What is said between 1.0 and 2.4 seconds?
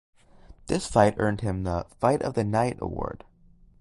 earned him the "Fight of